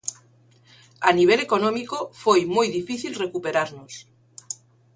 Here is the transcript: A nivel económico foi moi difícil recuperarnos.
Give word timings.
A 1.09 1.11
nivel 1.17 1.39
económico 1.47 1.97
foi 2.21 2.41
moi 2.55 2.67
difícil 2.77 3.13
recuperarnos. 3.23 3.93